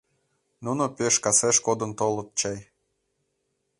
Нуно 0.65 0.83
пеш 0.97 1.15
касеш 1.23 1.57
кодын 1.65 1.91
толыт 1.99 2.29
чай. 2.39 2.59